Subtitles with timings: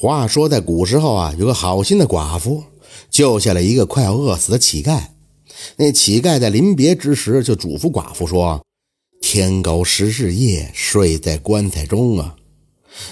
[0.00, 2.62] 话说在古时候啊，有个好心的寡妇
[3.10, 5.02] 救下了一个快要饿死的乞丐。
[5.74, 8.64] 那乞丐在临别之时就嘱咐寡妇说
[9.20, 12.36] ：“天狗十日夜，睡在棺材中啊。”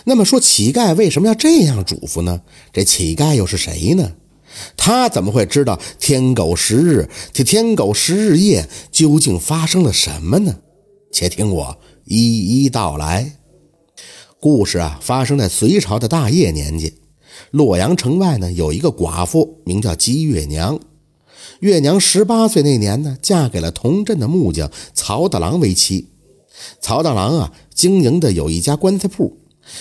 [0.07, 2.40] 那么说，乞丐为什么要这样嘱咐呢？
[2.72, 4.12] 这乞丐又是谁呢？
[4.76, 7.10] 他怎么会知道天狗十日？
[7.32, 10.54] 这天狗十日夜究竟发生了什么呢？
[11.10, 13.32] 且听我一一道来。
[14.38, 16.92] 故事啊，发生在隋朝的大业年间，
[17.50, 20.78] 洛阳城外呢有一个寡妇，名叫姬月娘。
[21.60, 26.10] 月娘十八岁那年呢，嫁给了同镇的木匠曹大郎为妻。
[26.80, 29.38] 曹大郎啊，经营的有一家棺材铺，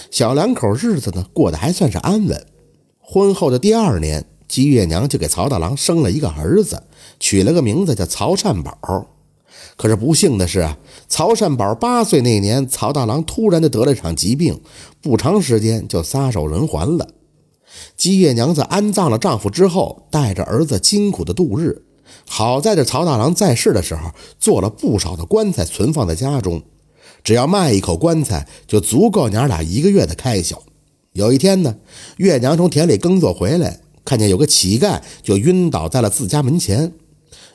[0.10, 2.46] 小两口日子呢过得还算是安稳。
[3.00, 6.82] 婚后的第二年，姬月娘就给曹大郎生了一个儿子，
[7.20, 9.08] 取了个名字叫曹善宝。
[9.78, 10.78] 可是不幸的是啊，
[11.10, 14.62] 曹善宝八岁那年，曹大郎突然的得了一场疾病，
[15.02, 17.08] 不长时间就撒手人寰了。
[17.98, 21.84] 姬月娘子安葬了丈夫之后，带着儿子辛苦的度日。
[22.28, 26.62] 好在这曹大郎在世的时候，做了不少的棺材存放在家中，
[27.22, 30.62] 只要卖一口棺材，就足够娘俩一个月的开销。
[31.12, 31.76] 有一天呢，
[32.18, 36.94] 月娘从田里耕作回来，看见有个乞丐就晕倒在了自家门前。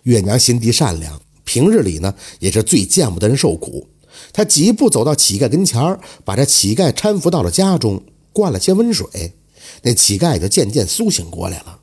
[0.02, 1.20] 月娘心地善良。
[1.44, 3.86] 平日里呢，也是最见不得人受苦。
[4.32, 9.34] 他几步走到乞丐跟前儿把这乞丐搀扶到了家中，灌了些温水，
[9.82, 11.78] 那乞丐也就渐渐苏醒过来了。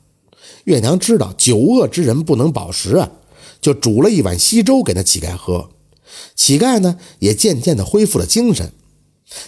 [0.64, 3.10] 月娘知道久饿之人不能饱食啊，
[3.60, 5.70] 就煮了一碗稀粥给那乞丐喝。
[6.34, 8.72] 乞丐呢，也渐渐的恢复了精神。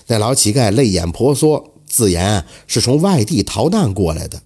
[0.07, 4.43] 那老乞丐泪眼婆娑，自言是从外地逃难过来的。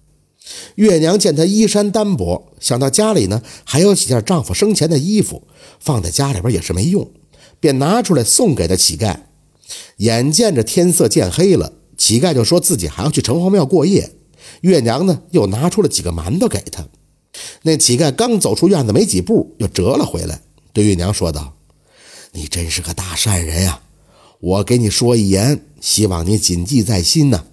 [0.75, 5.43] 月娘见他衣衫单薄，想到家里呢还有几件丈夫生前的衣服，
[5.79, 7.07] 放在家里边也是没用，
[7.59, 9.15] 便拿出来送给了乞丐。
[9.97, 14.13] 眼见着天色渐黑了，乞丐就说自己还要去城隍庙过夜。
[14.61, 16.87] 月娘呢又拿出了几个馒头给他。
[17.61, 20.41] 那乞丐刚走出院子没几步，又折了回来，
[20.73, 21.53] 对月娘说道
[22.33, 23.79] ：“你真是个大善人呀！
[24.39, 27.45] 我给你说一言，希望你谨记在心呐。”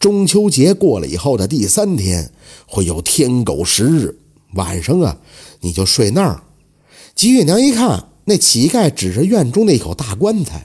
[0.00, 2.32] 中秋节过了以后的第三天，
[2.66, 4.16] 会有天狗食日。
[4.54, 5.16] 晚上啊，
[5.60, 6.42] 你就睡那儿。
[7.14, 10.64] 姬月娘一看，那乞丐指着院中那口大棺材。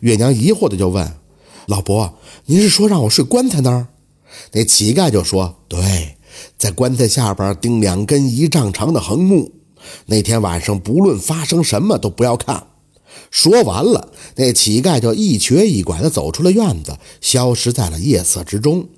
[0.00, 1.16] 月娘疑惑的就问
[1.66, 3.88] ：“老伯，您是说让我睡棺材那儿？”
[4.52, 6.16] 那乞丐就说：“对，
[6.58, 9.52] 在棺材下边钉两根一丈长的横木。
[10.06, 12.66] 那天晚上，不论发生什么都不要看。”
[13.30, 18.88] 说完了，那乞丐就一瘸一拐地走出了院子，消失在了夜色之中。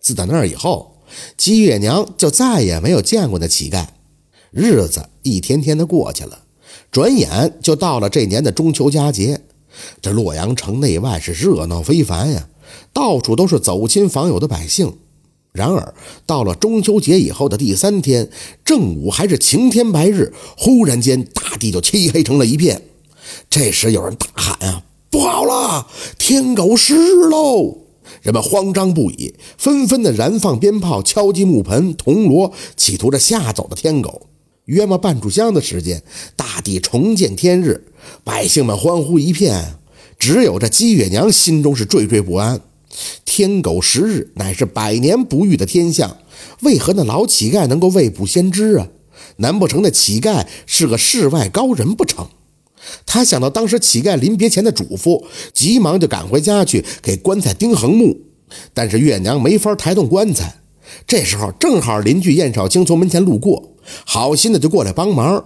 [0.00, 0.97] 自打那儿以后，
[1.36, 3.86] 姬月娘就再也没有见过那乞丐。
[4.50, 6.40] 日子一天天的过去了，
[6.90, 9.40] 转眼就到了这年的中秋佳节。
[10.00, 12.48] 这洛阳城内外是热闹非凡呀，
[12.92, 14.96] 到处都是走亲访友的百姓。
[15.52, 15.94] 然而，
[16.26, 18.30] 到了中秋节以后的第三天
[18.64, 22.82] 正午，还是晴天白日，忽然间大地就漆黑成了一片。
[23.50, 25.86] 这时有人大喊：“啊，不好了，
[26.18, 27.78] 天狗食日喽！”
[28.22, 34.26] 人们慌张不已，纷纷的燃放鞭炮、敲击木盆、铜锣，企图着吓走的天狗。
[34.64, 36.02] 约莫半炷香的时间，
[36.36, 37.86] 大地重见天日，
[38.22, 39.76] 百姓们欢呼一片。
[40.18, 42.60] 只有这姬月娘心中是惴惴不安。
[43.24, 46.18] 天狗食日乃是百年不遇的天象，
[46.62, 48.88] 为何那老乞丐能够未卜先知啊？
[49.36, 52.28] 难不成那乞丐是个世外高人不成？
[53.06, 58.16] 他想到当时乞丐临别前的嘱咐，急忙就赶回家去给棺材钉横木。
[58.72, 60.60] 但是月娘没法抬动棺材。
[61.06, 63.74] 这时候正好邻居燕少卿从门前路过，
[64.06, 65.44] 好心的就过来帮忙。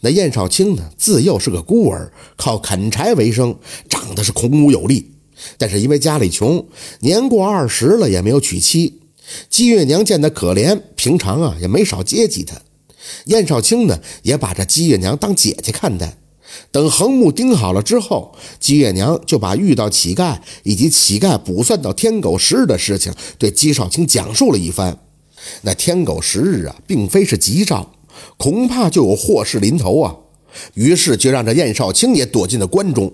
[0.00, 3.56] 那燕少卿呢，自幼是个孤儿，靠砍柴为生，
[3.88, 5.12] 长得是孔武有力。
[5.58, 6.66] 但是因为家里穷，
[7.00, 9.00] 年过二十了也没有娶妻。
[9.48, 12.56] 姬月娘见他可怜，平常啊也没少接济他。
[13.26, 16.16] 燕少卿呢，也把这姬月娘当姐姐看待。
[16.70, 24.98] 等横木钉好了之后，姬月娘就把遇到乞丐以及乞丐卜算到天狗食日的事情对姬少卿讲述了一番。
[25.62, 27.90] 那天狗食日啊，并非是吉兆，
[28.36, 30.14] 恐怕就有祸事临头啊。
[30.74, 33.12] 于是就让这燕少卿也躲进了棺中。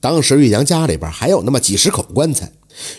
[0.00, 2.50] 当时月娘家里边还有那么几十口棺材，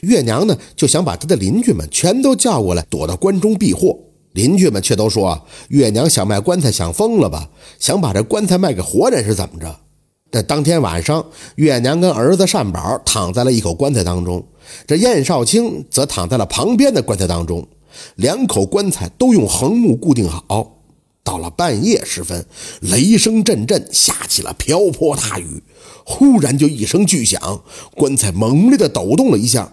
[0.02, 3.98] 月娘呢就想把她的邻居们全都叫过来，躲到棺中避祸。
[4.32, 7.52] 邻居们却都说：“月娘想卖棺材，想疯了吧？
[7.78, 9.82] 想把这棺材卖给活人是怎么着？”
[10.34, 11.24] 这当天晚上，
[11.58, 14.44] 月娘跟儿子善宝躺在了一口棺材当中，
[14.88, 17.68] 这燕少卿则躺在了旁边的棺材当中。
[18.16, 20.80] 两口棺材都用横木固定好。
[21.24, 22.44] 到了半夜时分，
[22.82, 25.62] 雷声阵阵，下起了瓢泼大雨。
[26.04, 27.62] 忽然就一声巨响，
[27.96, 29.72] 棺材猛烈的抖动了一下。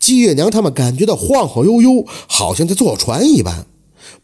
[0.00, 3.66] 季月娘他们感觉到晃晃悠悠，好像在坐船一般。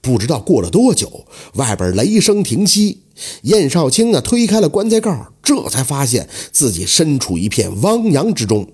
[0.01, 3.03] 不知道过了多久，外边雷声停息，
[3.43, 8.67] 燕少卿呢推开了棺材盖，这才发现自己身处一片汪洋之中。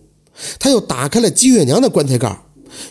[0.59, 2.43] 他又打开了姬月娘的棺材盖，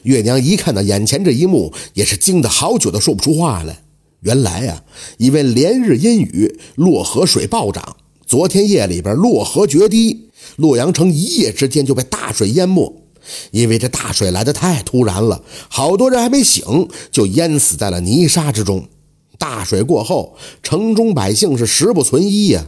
[0.03, 3.81] 月娘一看到眼前这一幕，也是惊得好久都说不出话来。
[4.21, 4.83] 原来啊，
[5.17, 7.95] 因为连日阴雨，洛河水暴涨，
[8.25, 12.93] 昨天夜里边洛河决堤，洛阳城一夜之间就被大水淹没。
[13.51, 18.87] 因为这大水来得太突然了，好多人还没醒就淹死在了泥沙之中。
[19.37, 22.65] 大水过后，城中百姓是食不存衣呀，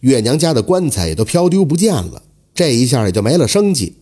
[0.00, 2.22] 月娘家的棺材也都飘丢不见了，
[2.54, 3.94] 这一下也就没了生计。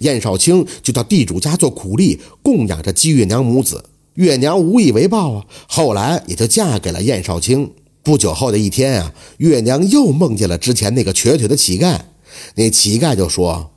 [0.00, 3.84] 燕少卿就到地主家做苦力，供养着姬月娘母子。
[4.14, 7.70] 月娘无以为报啊，后来也就嫁给了燕少卿。
[8.02, 12.00] 不久后的一天啊，月娘又梦见了之前那个瘸腿的乞丐。
[12.54, 13.72] 那乞丐就说：“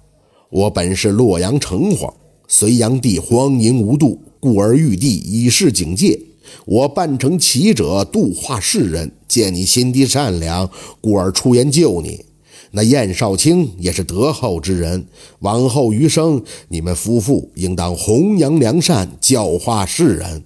[0.51, 2.11] 我本是洛阳城隍，
[2.47, 6.19] 隋炀帝荒淫无度，故而玉帝以示警戒。
[6.65, 10.67] 我扮成乞者度化世人，见你心地善良，
[11.01, 12.25] 故而出言救你。”
[12.71, 15.07] 那燕少卿也是德厚之人，
[15.39, 20.43] 往后余生，你们夫妇应当弘扬良善，教化世人。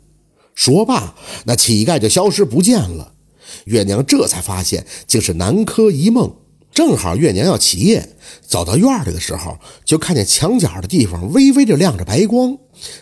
[0.54, 1.16] 说罢，
[1.46, 3.14] 那乞丐就消失不见了。
[3.66, 6.34] 月娘这才发现，竟是南柯一梦。
[6.74, 8.10] 正好月娘要起夜，
[8.42, 12.58] 走到院里的时候，就看见墙角的地方微微的亮着白光。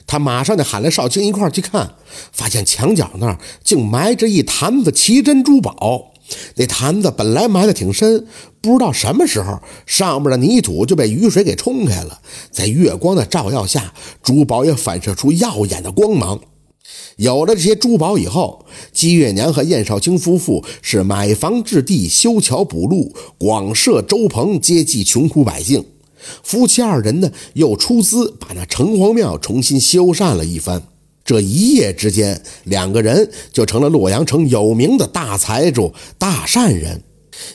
[0.06, 1.96] 他马上就喊来少卿一块去看，
[2.34, 6.12] 发现墙角那儿竟埋着一坛子奇珍珠宝。
[6.56, 8.26] 那坛子本来埋得挺深，
[8.62, 12.20] 不知道什么时候上面的泥土就被雨水给冲开了，
[12.52, 16.40] 在月光的照耀下，珠宝也反射出耀眼的光芒。
[17.22, 25.86] 有了这些珠宝以后，姬月娘和燕少卿夫妇是买房置地、修桥补路、广设粥棚，接济穷苦百姓。
[26.42, 30.82] 夫妻二人呢，又出资把那城隍庙重新修缮了一番。
[31.24, 37.04] 这一夜之间，两个人就成了洛阳城有名的大财主、大善人。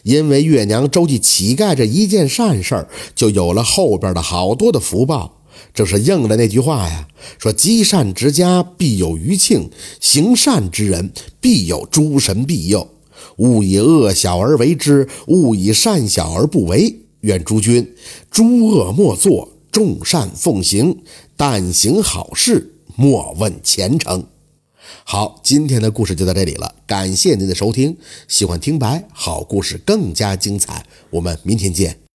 [0.04, 2.86] 因为月娘周济乞丐这一件善事
[3.16, 5.35] 就有了后边的好多的福报。
[5.74, 7.08] 正是应了那句话呀，
[7.38, 9.70] 说积善之家必有余庆，
[10.00, 12.88] 行善之人必有诸神庇佑。
[13.38, 17.00] 勿以恶小而为之，勿以善小而不为。
[17.20, 17.94] 愿诸君
[18.30, 21.02] 诸恶莫作，众善奉行，
[21.36, 22.72] 但行好事。
[22.94, 24.24] 莫问前程。
[25.04, 27.96] 好，今天的故事就到这里了，感谢您的收听。
[28.26, 32.05] 喜欢听白好故事更加精彩，我们明天见。